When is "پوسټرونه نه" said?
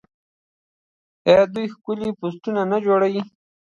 2.19-2.77